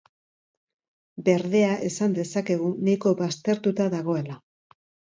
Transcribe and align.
Berdea 1.27 1.77
esan 1.91 2.17
dezakegu 2.21 2.73
nahiko 2.89 3.17
baztertuta 3.23 3.91
dagoela. 3.97 4.45